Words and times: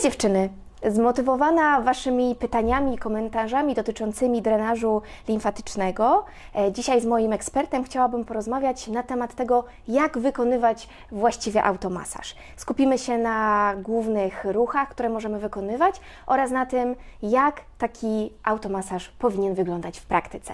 Cześć 0.00 0.12
dziewczyny! 0.12 0.48
Zmotywowana 0.88 1.80
Waszymi 1.80 2.34
pytaniami 2.34 2.94
i 2.94 2.98
komentarzami 2.98 3.74
dotyczącymi 3.74 4.42
drenażu 4.42 5.02
limfatycznego, 5.28 6.24
e, 6.56 6.72
dzisiaj 6.72 7.00
z 7.00 7.06
moim 7.06 7.32
ekspertem 7.32 7.84
chciałabym 7.84 8.24
porozmawiać 8.24 8.88
na 8.88 9.02
temat 9.02 9.34
tego, 9.34 9.64
jak 9.88 10.18
wykonywać 10.18 10.88
właściwie 11.12 11.64
automasaż. 11.64 12.34
Skupimy 12.56 12.98
się 12.98 13.18
na 13.18 13.72
głównych 13.82 14.44
ruchach, 14.44 14.88
które 14.88 15.08
możemy 15.08 15.38
wykonywać 15.38 16.00
oraz 16.26 16.50
na 16.50 16.66
tym, 16.66 16.96
jak 17.22 17.60
taki 17.78 18.32
automasaż 18.42 19.08
powinien 19.08 19.54
wyglądać 19.54 19.98
w 19.98 20.06
praktyce. 20.06 20.52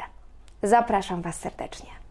Zapraszam 0.63 1.23
Was 1.23 1.35
serdecznie. 1.35 2.06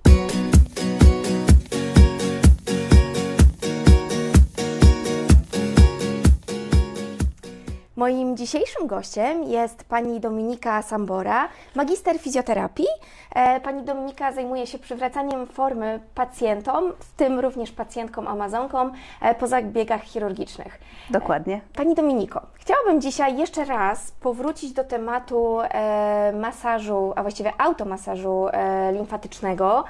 Moim 7.95 8.38
dzisiejszym 8.38 8.88
gościem 8.88 9.44
jest 9.44 9.84
pani 9.84 10.20
Dominika 10.20 10.81
Sambora, 10.81 11.48
magister 11.76 12.20
fizjoterapii. 12.20 12.88
E, 13.36 13.59
pani 13.59 13.84
Dominika 13.84 14.31
zajmuje 14.31 14.67
się 14.67 14.80
przywracaniem 14.80 15.48
formy 15.48 16.00
pacjentom, 16.16 16.94
w 17.00 17.13
tym 17.13 17.39
również 17.39 17.72
pacjentkom 17.72 18.27
Amazonkom 18.27 18.91
e, 19.22 19.36
po 19.36 19.48
zabiegach 19.48 20.03
chirurgicznych. 20.03 20.80
Dokładnie. 21.09 21.62
Pani 21.76 21.95
Dominiko, 21.95 22.41
chciałabym 22.53 23.02
dzisiaj 23.02 23.38
jeszcze 23.38 23.66
raz 23.66 24.12
powrócić 24.12 24.72
do 24.72 24.84
tematu 24.84 25.58
e, 25.62 26.34
masażu, 26.39 27.14
a 27.16 27.22
właściwie 27.22 27.53
automasażu 27.58 28.45
limfatycznego. 28.94 29.84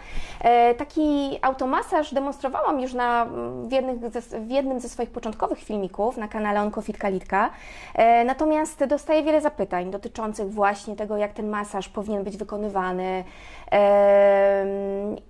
Taki 0.78 1.40
automasaż 1.42 2.14
demonstrowałam 2.14 2.80
już 2.82 2.94
na, 2.94 3.26
w, 3.64 3.72
jednych 3.72 4.12
ze, 4.12 4.40
w 4.40 4.50
jednym 4.50 4.80
ze 4.80 4.90
swoich 4.90 5.10
początkowych 5.10 5.60
filmików 5.60 6.18
na 6.18 6.28
kanale 6.28 6.62
Onkofit 6.62 6.98
Kalitka. 6.98 7.50
E, 7.96 8.26
natomiast 8.26 8.86
dostaję 8.86 9.24
wiele 9.24 9.42
zapytań 9.42 9.92
dotyczących 9.92 10.54
właśnie 10.54 10.96
tego, 10.96 11.18
jak 11.18 11.34
ten 11.34 11.50
masaż 11.50 11.90
powinien 11.90 12.24
być 12.24 12.38
wykonywany. 12.38 13.24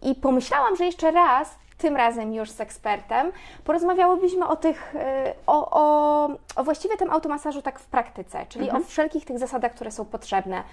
I 0.02 0.16
pomyślałam, 0.16 0.76
że 0.76 0.86
jeszcze 0.86 1.12
raz 1.12 1.56
tym 1.78 1.96
razem 1.96 2.34
już 2.34 2.52
z 2.52 2.62
ekspertem, 2.62 3.32
porozmawiałybyśmy 3.64 4.48
o 4.48 4.56
tych, 4.56 4.96
e, 4.96 5.34
o, 5.48 5.70
o, 5.72 6.30
o 6.56 6.64
właściwie 6.64 6.98
tym 6.98 7.12
automasażu 7.12 7.62
tak 7.62 7.80
w 7.80 7.86
praktyce, 7.86 8.46
czyli 8.50 8.66
mhm. 8.66 8.84
o 8.84 8.86
wszelkich 8.86 9.26
tych 9.26 9.40
zasadach, 9.40 9.74
które 9.74 9.92
są 9.92 10.06
potrzebne. 10.06 10.64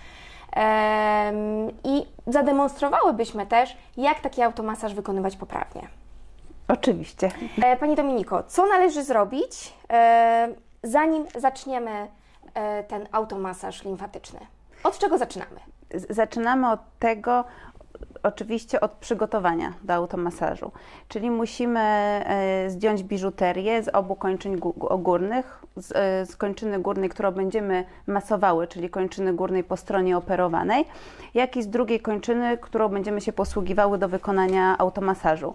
I 1.85 2.07
zademonstrowałybyśmy 2.27 3.47
też, 3.47 3.77
jak 3.97 4.21
taki 4.21 4.43
automasaż 4.43 4.95
wykonywać 4.95 5.37
poprawnie. 5.37 5.89
Oczywiście. 6.69 7.31
E, 7.63 7.77
pani 7.77 7.95
Dominiko, 7.97 8.43
co 8.43 8.67
należy 8.67 9.03
zrobić, 9.03 9.73
zanim 10.83 11.25
zaczniemy 11.39 12.09
e, 12.55 12.85
ten 12.85 13.09
automasaż 13.13 13.85
limfatyczny? 13.85 14.41
Od 14.85 14.99
czego 14.99 15.19
zaczynamy? 15.19 15.61
Zaczynamy 16.11 16.71
od 16.71 16.81
tego, 16.99 17.45
oczywiście 18.23 18.81
od 18.81 18.93
przygotowania 18.93 19.73
do 19.83 19.95
automasażu. 19.95 20.71
Czyli 21.09 21.31
musimy 21.31 21.81
e, 21.81 22.71
zdjąć 22.71 23.03
biżuterię 23.03 23.83
z 23.83 23.89
obu 23.89 24.15
kończyn 24.15 24.61
górnych, 24.99 25.63
z, 25.77 25.93
e, 25.95 26.27
z 26.27 26.37
kończyny 26.37 26.79
górnej, 26.79 27.09
którą 27.09 27.31
będziemy 27.31 27.85
masowały, 28.07 28.67
czyli 28.67 28.91
kończyny 28.91 29.33
górnej 29.33 29.65
po 29.65 29.77
stronie 29.77 30.17
operowanej, 30.17 30.85
jak 31.35 31.57
i 31.57 31.63
z 31.63 31.69
drugiej 31.69 32.01
kończyny, 32.01 32.59
którą 32.59 32.89
będziemy 32.89 33.21
się 33.21 33.33
posługiwały 33.33 33.99
do 33.99 34.09
wykonania 34.09 34.79
automasażu. 34.79 35.55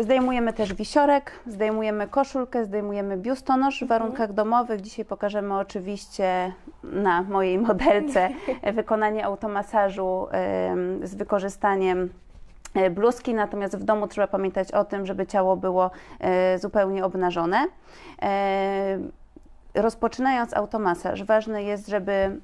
Zdejmujemy 0.00 0.52
też 0.52 0.74
wisiorek, 0.74 1.32
zdejmujemy 1.46 2.08
koszulkę, 2.08 2.64
zdejmujemy 2.64 3.16
biustonosz 3.16 3.84
w 3.84 3.86
warunkach 3.86 4.32
domowych. 4.32 4.80
Dzisiaj 4.80 5.04
pokażemy 5.04 5.58
oczywiście 5.58 6.52
na 6.82 7.22
mojej 7.22 7.58
modelce 7.58 8.28
wykonanie 8.74 9.24
automasażu 9.24 10.26
z 11.02 11.14
wykorzystaniem 11.14 12.12
e, 12.74 12.90
bluzki, 12.90 13.34
natomiast 13.34 13.76
w 13.76 13.84
domu 13.84 14.08
trzeba 14.08 14.26
pamiętać 14.26 14.72
o 14.72 14.84
tym, 14.84 15.06
żeby 15.06 15.26
ciało 15.26 15.56
było 15.56 15.90
e, 16.20 16.58
zupełnie 16.58 17.04
obnażone. 17.04 17.66
E, 18.22 18.98
rozpoczynając 19.74 20.54
automasaż, 20.54 21.24
ważne 21.24 21.62
jest, 21.62 21.88
żeby 21.88 22.40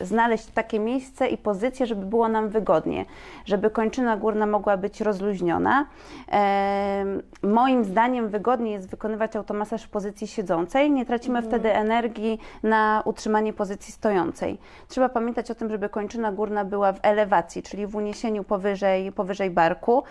znaleźć 0.00 0.46
takie 0.46 0.78
miejsce 0.80 1.28
i 1.28 1.38
pozycję, 1.38 1.86
żeby 1.86 2.06
było 2.06 2.28
nam 2.28 2.48
wygodnie, 2.48 3.04
żeby 3.44 3.70
kończyna 3.70 4.16
górna 4.16 4.46
mogła 4.46 4.76
być 4.76 5.00
rozluźniona. 5.00 5.86
Moim 7.42 7.84
zdaniem 7.84 8.28
wygodniej 8.28 8.72
jest 8.72 8.90
wykonywać 8.90 9.36
automasaż 9.36 9.82
w 9.82 9.88
pozycji 9.88 10.26
siedzącej. 10.26 10.90
Nie 10.90 11.06
tracimy 11.06 11.38
mhm. 11.38 11.50
wtedy 11.50 11.74
energii 11.74 12.40
na 12.62 13.02
utrzymanie 13.04 13.52
pozycji 13.52 13.92
stojącej. 13.92 14.58
Trzeba 14.88 15.08
pamiętać 15.08 15.50
o 15.50 15.54
tym, 15.54 15.70
żeby 15.70 15.88
kończyna 15.88 16.32
górna 16.32 16.64
była 16.64 16.92
w 16.92 16.98
elewacji, 17.02 17.62
czyli 17.62 17.86
w 17.86 17.96
uniesieniu 17.96 18.44
powyżej, 18.44 19.12
powyżej 19.12 19.50
barku. 19.50 20.02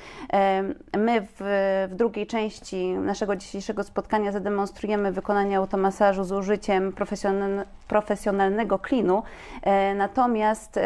My 0.98 1.22
w, 1.22 1.38
w 1.92 1.96
drugiej 1.96 2.28
części 2.28 2.94
naszego 2.94 3.36
dzisiejszego 3.36 3.84
spotkania 3.84 4.32
zademonstrujemy 4.32 5.12
wykonanie 5.12 5.58
automasażu 5.58 6.24
z 6.24 6.32
użyciem 6.32 6.94
profesjonalnego 6.94 7.77
klinu. 8.80 9.24
E, 9.64 9.96
Natomiast 9.96 10.80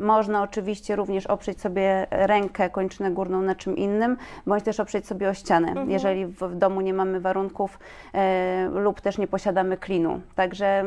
można 0.00 0.42
oczywiście 0.42 0.96
również 0.96 1.26
oprzeć 1.26 1.60
sobie 1.60 2.06
rękę, 2.10 2.70
kończynę 2.70 3.10
górną 3.10 3.42
na 3.42 3.54
czym 3.54 3.76
innym, 3.76 4.16
bądź 4.46 4.64
też 4.64 4.80
oprzeć 4.80 5.06
sobie 5.06 5.28
o 5.28 5.34
ścianę, 5.34 5.68
mhm. 5.68 5.90
jeżeli 5.90 6.26
w, 6.26 6.38
w, 6.38 6.54
domu 6.54 6.80
nie 6.80 6.94
mamy 6.94 7.20
warunków 7.20 7.78
e, 8.14 8.68
lub 8.72 9.00
też 9.00 9.18
nie 9.18 9.26
posiadamy 9.26 9.76
klinu. 9.76 10.20
Także 10.34 10.84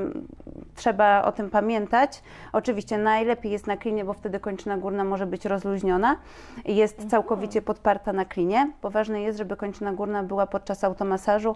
trzeba 0.76 1.24
o 1.24 1.32
tym 1.32 1.50
pamiętać. 1.50 2.24
Oczywiście 2.54 2.98
najlepiej 2.98 3.52
jest 3.52 3.68
na 3.68 3.78
klinie, 3.78 4.06
bo 4.06 4.14
wtedy 4.14 4.40
kończyna 4.40 4.78
górna 4.78 5.04
może 5.04 5.26
być 5.26 5.46
rozluźniona 5.46 6.16
i 6.66 6.76
jest 6.76 6.94
mhm. 6.94 7.10
całkowicie 7.10 7.62
podparta 7.62 8.14
na 8.14 8.26
klinie, 8.26 8.72
bo 8.82 8.90
ważne 8.90 9.22
jest, 9.22 9.38
żeby 9.38 9.56
kończyna 9.56 9.94
górna 9.94 10.24
była 10.24 10.48
podczas 10.48 10.84
automasażu 10.84 11.56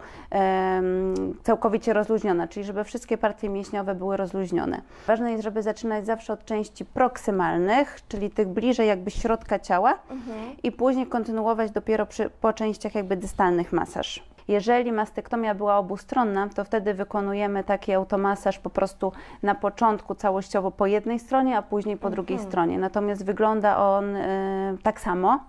całkowicie 1.44 1.94
rozluźniona, 1.94 2.48
czyli 2.48 2.66
żeby 2.66 2.84
wszystkie 2.84 3.18
partie 3.18 3.50
mięśniowe 3.50 3.96
były 3.96 4.18
rozluźnione. 4.18 4.82
Ważne 5.08 5.32
jest, 5.32 5.44
żeby 5.44 5.64
zaczynać 5.64 5.84
zaczynać 5.84 6.06
zawsze 6.06 6.34
od 6.34 6.46
części 6.46 6.86
proksymalnych, 6.86 8.00
czyli 8.08 8.30
tych 8.30 8.48
bliżej 8.48 8.88
jakby 8.88 9.12
środka 9.12 9.60
ciała 9.60 10.00
mhm. 10.10 10.56
i 10.64 10.72
później 10.72 11.08
kontynuować 11.08 11.72
dopiero 11.72 12.06
przy, 12.06 12.30
po 12.30 12.54
częściach 12.54 12.96
jakby 12.96 13.18
dystalnych 13.18 13.74
masaż. 13.74 14.24
Jeżeli 14.48 14.92
mastektomia 14.92 15.56
była 15.56 15.78
obustronna, 15.78 16.50
to 16.50 16.64
wtedy 16.64 16.94
wykonujemy 16.94 17.64
taki 17.64 17.94
automasaż 17.94 18.60
po 18.60 18.70
prostu 18.70 19.12
na 19.44 19.56
początku 19.56 20.16
całościowo 20.16 20.72
po 20.72 20.88
jednej 20.88 21.20
stronie, 21.20 21.58
a 21.58 21.62
później 21.62 21.98
po 21.98 22.08
mhm. 22.08 22.14
drugiej 22.14 22.40
stronie. 22.40 22.80
Natomiast 22.80 23.26
wygląda 23.26 23.78
on 23.78 24.16
y, 24.16 24.78
tak 24.84 25.02
samo. 25.02 25.40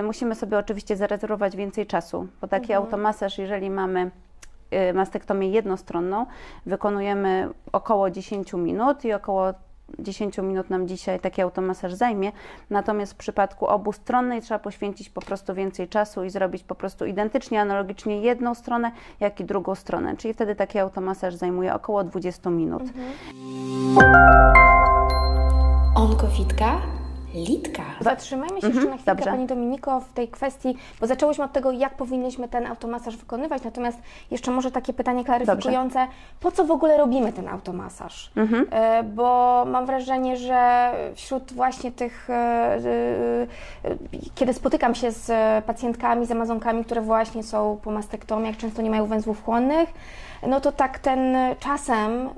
Y, 0.00 0.02
musimy 0.02 0.34
sobie 0.34 0.58
oczywiście 0.58 0.96
zarezerwować 0.96 1.56
więcej 1.56 1.86
czasu, 1.86 2.26
bo 2.40 2.48
taki 2.48 2.72
mhm. 2.72 2.84
automasaż, 2.84 3.38
jeżeli 3.38 3.70
mamy 3.70 4.10
Y, 4.72 4.94
mastektomię 4.94 5.50
jednostronną 5.50 6.26
wykonujemy 6.66 7.48
około 7.72 8.10
10 8.10 8.52
minut 8.52 9.04
i 9.04 9.12
około 9.12 9.54
10 9.98 10.38
minut 10.38 10.70
nam 10.70 10.88
dzisiaj 10.88 11.20
taki 11.20 11.42
automasaż 11.42 11.94
zajmie, 11.94 12.32
natomiast 12.70 13.12
w 13.12 13.16
przypadku 13.16 13.66
obustronnej 13.66 14.42
trzeba 14.42 14.58
poświęcić 14.58 15.10
po 15.10 15.20
prostu 15.20 15.54
więcej 15.54 15.88
czasu 15.88 16.24
i 16.24 16.30
zrobić 16.30 16.64
po 16.64 16.74
prostu 16.74 17.06
identycznie, 17.06 17.60
analogicznie 17.60 18.20
jedną 18.20 18.54
stronę, 18.54 18.92
jak 19.20 19.40
i 19.40 19.44
drugą 19.44 19.74
stronę, 19.74 20.16
czyli 20.16 20.34
wtedy 20.34 20.54
taki 20.54 20.78
automasaż 20.78 21.34
zajmuje 21.34 21.74
około 21.74 22.04
20 22.04 22.50
minut. 22.50 22.82
Mhm. 22.82 23.12
Onkowitka 25.94 26.95
Litka. 27.44 27.82
Zatrzymajmy 28.00 28.60
się 28.60 28.66
mhm, 28.66 28.74
jeszcze 28.74 28.90
na 28.90 28.96
chwilkę, 28.96 29.14
dobrze. 29.14 29.30
Pani 29.30 29.46
Dominiko, 29.46 30.00
w 30.00 30.12
tej 30.12 30.28
kwestii, 30.28 30.76
bo 31.00 31.06
zaczęłyśmy 31.06 31.44
od 31.44 31.52
tego, 31.52 31.70
jak 31.70 31.96
powinniśmy 31.96 32.48
ten 32.48 32.66
automasaż 32.66 33.16
wykonywać, 33.16 33.64
natomiast 33.64 33.98
jeszcze 34.30 34.50
może 34.50 34.70
takie 34.70 34.92
pytanie 34.92 35.24
klaryfikujące, 35.24 35.98
dobrze. 35.98 36.14
po 36.40 36.52
co 36.52 36.64
w 36.64 36.70
ogóle 36.70 36.96
robimy 36.96 37.32
ten 37.32 37.48
automasaż? 37.48 38.30
Mhm. 38.36 38.66
E, 38.70 39.02
bo 39.02 39.64
mam 39.66 39.86
wrażenie, 39.86 40.36
że 40.36 40.90
wśród 41.14 41.52
właśnie 41.52 41.92
tych, 41.92 42.30
e, 42.30 42.34
e, 42.34 43.46
kiedy 44.34 44.52
spotykam 44.52 44.94
się 44.94 45.10
z 45.10 45.30
pacjentkami, 45.64 46.26
z 46.26 46.30
amazonkami, 46.30 46.84
które 46.84 47.00
właśnie 47.00 47.42
są 47.42 47.78
po 47.82 47.90
mastektomiach, 47.90 48.56
często 48.56 48.82
nie 48.82 48.90
mają 48.90 49.06
węzłów 49.06 49.44
chłonnych, 49.44 49.88
no 50.46 50.60
to 50.60 50.72
tak 50.72 50.98
ten 50.98 51.36
czasem, 51.60 52.30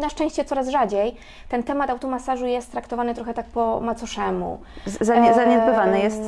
na 0.00 0.08
szczęście 0.08 0.44
coraz 0.44 0.68
rzadziej, 0.68 1.16
ten 1.48 1.62
temat 1.62 1.90
automasażu 1.90 2.46
jest 2.46 2.72
traktowany 2.72 3.14
trochę 3.14 3.34
tak 3.34 3.46
po 3.46 3.80
macoszemu. 3.80 4.58
Zanie, 5.00 5.34
zaniedbywany 5.34 6.00
jest 6.00 6.22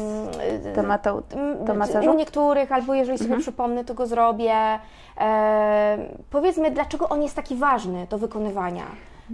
temat 0.74 1.06
automasażu? 1.06 2.10
U 2.10 2.14
niektórych, 2.14 2.72
albo 2.72 2.94
jeżeli 2.94 3.18
sobie 3.18 3.28
mhm. 3.28 3.42
przypomnę, 3.42 3.84
to 3.84 3.94
go 3.94 4.06
zrobię. 4.06 4.78
E, 5.20 5.98
powiedzmy, 6.30 6.70
dlaczego 6.70 7.08
on 7.08 7.22
jest 7.22 7.36
taki 7.36 7.56
ważny 7.56 8.06
do 8.10 8.18
wykonywania? 8.18 8.84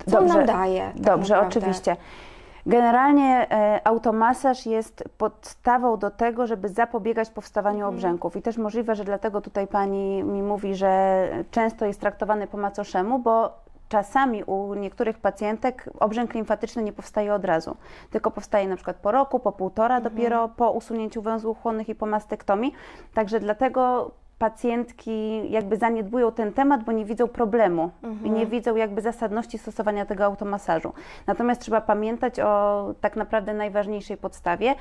Co 0.04 0.10
dobrze, 0.10 0.18
on 0.18 0.26
nam 0.26 0.46
daje? 0.46 0.80
Tak 0.80 1.00
dobrze, 1.00 1.34
naprawdę? 1.34 1.58
oczywiście. 1.58 1.96
Generalnie 2.66 3.46
e, 3.50 3.86
automasaż 3.86 4.66
jest 4.66 5.04
podstawą 5.18 5.98
do 5.98 6.10
tego, 6.10 6.46
żeby 6.46 6.68
zapobiegać 6.68 7.30
powstawaniu 7.30 7.78
mhm. 7.78 7.94
obrzęków. 7.94 8.36
I 8.36 8.42
też 8.42 8.58
możliwe, 8.58 8.94
że 8.94 9.04
dlatego 9.04 9.40
tutaj 9.40 9.66
pani 9.66 10.22
mi 10.22 10.42
mówi, 10.42 10.74
że 10.74 11.28
często 11.50 11.86
jest 11.86 12.00
traktowany 12.00 12.46
po 12.46 12.56
macoszemu, 12.56 13.18
bo 13.18 13.52
czasami 13.88 14.44
u 14.44 14.74
niektórych 14.74 15.18
pacjentek 15.18 15.90
obrzęk 16.00 16.34
limfatyczny 16.34 16.82
nie 16.82 16.92
powstaje 16.92 17.34
od 17.34 17.44
razu, 17.44 17.76
tylko 18.10 18.30
powstaje 18.30 18.68
na 18.68 18.76
przykład 18.76 18.96
po 18.96 19.12
roku, 19.12 19.40
po 19.40 19.52
półtora 19.52 19.96
mhm. 19.96 20.14
dopiero 20.14 20.48
po 20.48 20.70
usunięciu 20.70 21.22
węzłów 21.22 21.62
chłonnych 21.62 21.88
i 21.88 21.94
po 21.94 22.06
mastektomii. 22.06 22.72
Także 23.14 23.40
dlatego 23.40 24.10
pacjentki 24.38 25.50
jakby 25.50 25.76
zaniedbują 25.76 26.32
ten 26.32 26.52
temat, 26.52 26.84
bo 26.84 26.92
nie 26.92 27.04
widzą 27.04 27.28
problemu 27.28 27.90
mhm. 28.02 28.26
i 28.26 28.30
nie 28.30 28.46
widzą 28.46 28.76
jakby 28.76 29.00
zasadności 29.00 29.58
stosowania 29.58 30.06
tego 30.06 30.24
automasażu. 30.24 30.92
Natomiast 31.26 31.60
trzeba 31.60 31.80
pamiętać 31.80 32.40
o 32.40 32.94
tak 33.00 33.16
naprawdę 33.16 33.54
najważniejszej 33.54 34.16
podstawie, 34.16 34.70
y, 34.70 34.76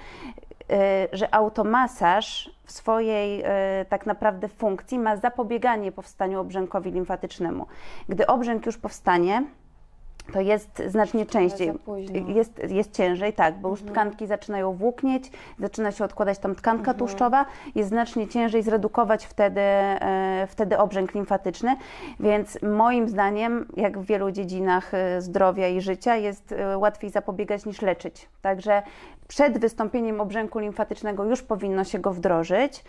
że 1.11 1.35
automasaż 1.35 2.51
w 2.63 2.71
swojej 2.71 3.41
y, 3.41 3.45
tak 3.89 4.05
naprawdę 4.05 4.47
funkcji 4.47 4.99
ma 4.99 5.17
zapobieganie 5.17 5.91
powstaniu 5.91 6.39
obrzękowi 6.39 6.91
limfatycznemu. 6.91 7.65
Gdy 8.09 8.27
obrzęk 8.27 8.65
już 8.65 8.77
powstanie, 8.77 9.43
to 10.33 10.41
jest 10.41 10.83
znacznie 10.87 11.25
częściej. 11.25 11.71
Jest, 12.27 12.61
jest 12.69 12.91
ciężej, 12.91 13.33
tak, 13.33 13.59
bo 13.59 13.69
już 13.69 13.81
mhm. 13.81 13.95
tkanki 13.95 14.27
zaczynają 14.27 14.73
włóknieć, 14.73 15.31
zaczyna 15.59 15.91
się 15.91 16.03
odkładać 16.05 16.39
tam 16.39 16.55
tkanka 16.55 16.91
mhm. 16.91 16.97
tłuszczowa, 16.97 17.45
jest 17.75 17.89
znacznie 17.89 18.27
ciężej 18.27 18.63
zredukować 18.63 19.25
wtedy, 19.25 19.61
e, 19.61 20.47
wtedy 20.49 20.77
obrzęk 20.77 21.13
limfatyczny, 21.13 21.75
więc 22.19 22.61
moim 22.61 23.09
zdaniem, 23.09 23.67
jak 23.77 23.99
w 23.99 24.05
wielu 24.05 24.31
dziedzinach 24.31 24.93
e, 24.93 25.21
zdrowia 25.21 25.67
i 25.67 25.81
życia, 25.81 26.15
jest 26.15 26.51
e, 26.51 26.77
łatwiej 26.77 27.09
zapobiegać 27.09 27.65
niż 27.65 27.81
leczyć. 27.81 28.29
Także 28.41 28.83
przed 29.27 29.57
wystąpieniem 29.57 30.21
obrzęku 30.21 30.59
limfatycznego 30.59 31.23
już 31.23 31.41
powinno 31.41 31.83
się 31.83 31.99
go 31.99 32.13
wdrożyć, 32.13 32.83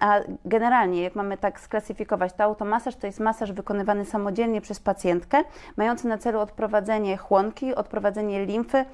a 0.00 0.20
generalnie, 0.44 1.02
jak 1.02 1.14
mamy 1.14 1.38
tak 1.38 1.60
sklasyfikować, 1.60 2.32
to 2.32 2.44
automasaż 2.44 2.96
to 2.96 3.06
jest 3.06 3.20
masaż 3.20 3.52
wykonywany 3.52 4.04
samodzielnie 4.04 4.60
przez 4.60 4.80
pacjentkę, 4.80 5.44
mający 5.76 6.08
na 6.08 6.18
celu 6.18 6.40
odprowadzenie 6.40 7.16
chłonki, 7.16 7.74
odprowadzenie 7.74 8.46
limfy 8.46 8.84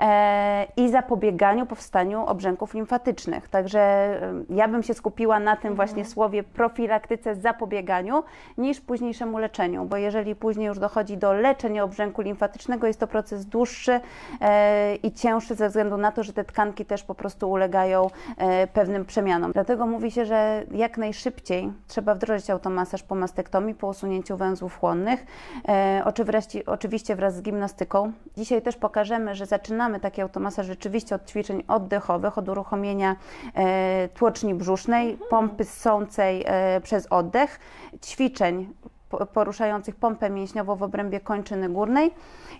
e, 0.00 0.66
i 0.76 0.90
zapobieganiu 0.90 1.66
powstaniu 1.66 2.26
obrzęków 2.26 2.74
limfatycznych. 2.74 3.48
Także 3.48 4.20
ja 4.50 4.68
bym 4.68 4.82
się 4.82 4.94
skupiła 4.94 5.40
na 5.40 5.56
tym 5.56 5.74
właśnie 5.74 6.00
mhm. 6.00 6.12
słowie 6.12 6.42
profilaktyce, 6.42 7.34
zapobieganiu, 7.34 8.22
niż 8.58 8.80
późniejszemu 8.80 9.38
leczeniu, 9.38 9.84
bo 9.84 9.96
jeżeli 9.96 10.36
później 10.36 10.66
już 10.66 10.78
dochodzi 10.78 11.16
do 11.16 11.32
leczenia 11.32 11.84
obrzęku 11.84 12.22
limfatycznego, 12.22 12.86
jest 12.86 13.00
to 13.00 13.06
proces 13.06 13.46
dłuższy 13.46 14.00
e, 14.40 14.96
i 14.96 15.12
cięższy 15.12 15.54
ze 15.54 15.68
względu 15.68 15.91
względu 15.92 16.02
na 16.02 16.12
to, 16.12 16.22
że 16.22 16.32
te 16.32 16.44
tkanki 16.44 16.84
też 16.84 17.02
po 17.02 17.14
prostu 17.14 17.50
ulegają 17.50 18.10
e, 18.36 18.66
pewnym 18.66 19.04
przemianom. 19.04 19.52
Dlatego 19.52 19.86
mówi 19.86 20.10
się, 20.10 20.26
że 20.26 20.64
jak 20.70 20.98
najszybciej 20.98 21.72
trzeba 21.88 22.14
wdrożyć 22.14 22.50
automasaż 22.50 23.02
po 23.02 23.14
mastektomii, 23.14 23.74
po 23.74 23.86
usunięciu 23.86 24.36
węzłów 24.36 24.78
chłonnych, 24.78 25.26
e, 25.68 26.02
oczywiście 26.66 27.16
wraz 27.16 27.34
z 27.34 27.42
gimnastyką. 27.42 28.12
Dzisiaj 28.36 28.62
też 28.62 28.76
pokażemy, 28.76 29.34
że 29.34 29.46
zaczynamy 29.46 30.00
taki 30.00 30.22
automasaż 30.22 30.66
rzeczywiście 30.66 31.14
od 31.14 31.26
ćwiczeń 31.26 31.62
oddechowych, 31.68 32.38
od 32.38 32.48
uruchomienia 32.48 33.16
e, 33.54 34.08
tłoczni 34.08 34.54
brzusznej, 34.54 35.18
pompy 35.30 35.64
ssącej 35.64 36.44
przez 36.82 37.06
oddech, 37.06 37.60
ćwiczeń 38.04 38.74
poruszających 39.32 39.96
pompę 39.96 40.30
mięśniową 40.30 40.76
w 40.76 40.82
obrębie 40.82 41.20
kończyny 41.20 41.68
górnej 41.68 42.10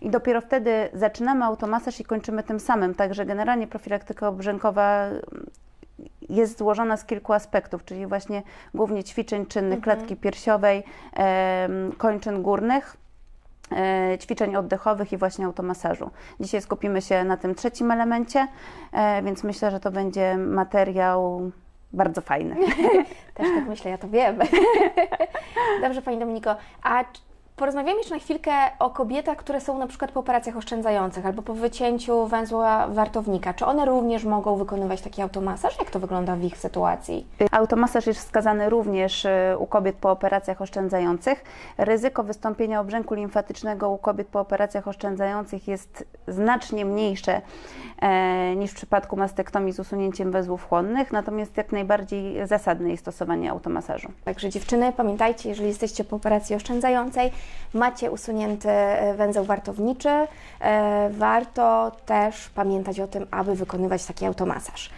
i 0.01 0.11
dopiero 0.11 0.41
wtedy 0.41 0.89
zaczynamy 0.95 1.45
automasaż 1.45 2.01
i 2.01 2.05
kończymy 2.05 2.43
tym 2.43 2.61
samym. 2.61 2.95
Także 2.95 3.27
generalnie 3.27 3.67
profilaktyka 3.67 4.29
obrzękowa 4.29 5.09
jest 6.29 6.59
złożona 6.59 6.97
z 6.97 7.05
kilku 7.05 7.33
aspektów, 7.33 7.85
czyli 7.85 8.07
właśnie 8.07 8.43
głównie 8.75 9.05
ćwiczeń 9.05 9.47
czynnych 9.47 9.79
mhm. 9.79 9.83
klatki 9.97 10.17
piersiowej, 10.17 10.85
kończyn 11.99 12.43
górnych, 12.43 12.97
e, 13.73 14.19
ćwiczeń 14.19 14.57
oddechowych 14.57 15.13
i 15.13 15.17
właśnie 15.17 15.47
automasażu. 15.47 16.11
Dzisiaj 16.41 16.63
skupimy 16.63 17.03
się 17.03 17.25
na 17.25 17.37
tym 17.37 17.55
trzecim 17.55 17.91
elemencie, 17.91 18.47
e, 18.93 19.23
więc 19.23 19.45
myślę, 19.45 19.71
że 19.71 19.81
to 19.81 19.91
będzie 19.91 20.37
materiał 20.37 21.51
bardzo 21.93 22.21
fajny. 22.21 22.57
Też 23.35 23.47
tak 23.55 23.69
myślę, 23.69 23.91
ja 23.91 23.99
to 23.99 24.09
wiem. 24.09 24.39
Dobrze, 25.81 26.03
Pani 26.03 26.19
Dominiko. 26.19 26.57
A 26.83 27.05
Porozmawiamy 27.63 27.99
jeszcze 27.99 28.15
na 28.15 28.21
chwilkę 28.21 28.53
o 28.79 28.91
kobietach, 28.91 29.37
które 29.37 29.61
są 29.61 29.79
na 29.79 29.87
przykład 29.87 30.13
po 30.13 30.21
operacjach 30.21 30.57
oszczędzających 30.57 31.27
albo 31.27 31.43
po 31.43 31.55
wycięciu 31.55 32.27
węzła 32.27 32.87
wartownika. 32.89 33.55
Czy 33.55 33.67
one 33.67 33.85
również 33.85 34.25
mogą 34.25 34.57
wykonywać 34.57 35.01
taki 35.01 35.23
automasaż? 35.23 35.79
Jak 35.79 35.91
to 35.91 36.01
wygląda 36.01 36.37
w 36.37 36.43
ich 36.43 36.59
sytuacji? 36.59 37.27
Automasaż 37.51 38.07
jest 38.07 38.21
wskazany 38.21 38.71
również 38.71 39.25
y, 39.25 39.31
u 39.59 39.67
kobiet 39.67 39.97
po 39.97 40.11
operacjach 40.11 40.63
oszczędzających. 40.63 41.45
Ryzyko 41.79 42.23
wystąpienia 42.23 42.81
obrzęku 42.81 43.15
limfatycznego 43.15 43.91
u 43.91 43.99
kobiet 43.99 44.29
po 44.29 44.41
operacjach 44.41 44.89
oszczędzających 44.89 45.69
jest 45.69 46.05
znacznie 46.29 46.85
mniejsze 46.85 47.41
e, 48.01 48.57
niż 48.57 48.71
w 48.71 48.75
przypadku 48.75 49.17
mastektomii 49.17 49.73
z 49.73 49.81
usunięciem 49.81 50.33
węzłów 50.33 50.69
chłonnych, 50.69 51.13
natomiast 51.13 51.57
jak 51.57 51.73
najbardziej 51.73 52.47
zasadne 52.47 52.91
jest 52.91 53.03
stosowanie 53.03 53.51
automasażu. 53.51 54.09
Także 54.25 54.51
dziewczyny, 54.51 54.93
pamiętajcie, 54.97 55.49
jeżeli 55.49 55.69
jesteście 55.69 56.05
po 56.05 56.17
operacji 56.17 56.57
oszczędzającej, 56.57 57.33
macie 57.75 58.11
usunięty 58.11 58.71
e, 58.71 59.15
węzeł 59.15 59.45
wartowniczy, 59.45 60.09
e, 60.09 61.11
warto 61.11 61.93
też 62.07 62.49
pamiętać 62.49 63.01
o 63.01 63.07
tym, 63.07 63.27
aby 63.31 63.55
wykonywać 63.55 64.05
taki 64.05 64.27
automasaż. 64.27 64.91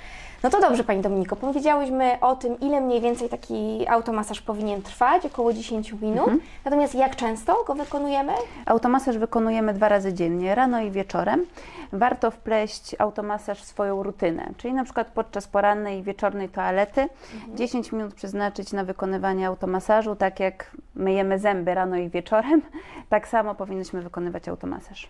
No 0.44 0.50
to 0.50 0.60
dobrze, 0.60 0.84
Pani 0.84 1.00
Dominiko, 1.02 1.36
powiedziałyśmy 1.36 2.18
o 2.20 2.36
tym, 2.36 2.60
ile 2.60 2.80
mniej 2.80 3.00
więcej 3.00 3.28
taki 3.28 3.88
automasaż 3.88 4.40
powinien 4.40 4.82
trwać, 4.82 5.26
około 5.26 5.52
10 5.52 5.92
minut. 5.92 6.18
Mhm. 6.18 6.40
Natomiast 6.64 6.94
jak 6.94 7.16
często 7.16 7.64
go 7.66 7.74
wykonujemy? 7.74 8.32
Automasaż 8.66 9.18
wykonujemy 9.18 9.74
dwa 9.74 9.88
razy 9.88 10.12
dziennie, 10.12 10.54
rano 10.54 10.80
i 10.80 10.90
wieczorem. 10.90 11.46
Warto 11.92 12.30
wpleść 12.30 12.96
automasaż 12.98 13.62
w 13.62 13.64
swoją 13.64 14.02
rutynę, 14.02 14.50
czyli 14.56 14.74
na 14.74 14.84
przykład 14.84 15.06
podczas 15.06 15.48
porannej 15.48 15.98
i 15.98 16.02
wieczornej 16.02 16.48
toalety 16.48 17.08
mhm. 17.34 17.56
10 17.56 17.92
minut 17.92 18.14
przeznaczyć 18.14 18.72
na 18.72 18.84
wykonywanie 18.84 19.46
automasażu, 19.46 20.16
tak 20.16 20.40
jak 20.40 20.70
myjemy 20.94 21.38
zęby 21.38 21.74
rano 21.74 21.96
i 21.96 22.08
wieczorem, 22.08 22.62
tak 23.08 23.28
samo 23.28 23.54
powinniśmy 23.54 24.02
wykonywać 24.02 24.48
automasaż. 24.48 25.08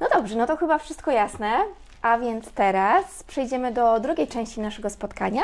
No 0.00 0.06
dobrze, 0.14 0.36
no 0.36 0.46
to 0.46 0.56
chyba 0.56 0.78
wszystko 0.78 1.10
jasne. 1.10 1.50
A 2.02 2.18
więc 2.18 2.52
teraz 2.52 3.22
przejdziemy 3.22 3.72
do 3.72 4.00
drugiej 4.00 4.28
części 4.28 4.60
naszego 4.60 4.90
spotkania 4.90 5.42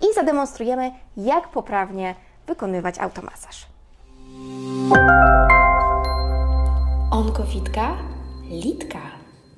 i 0.00 0.14
zademonstrujemy, 0.14 0.90
jak 1.16 1.48
poprawnie 1.48 2.14
wykonywać 2.46 2.98
automasaż. 2.98 3.66
Onkowitka, 7.10 7.96
litka. 8.50 9.21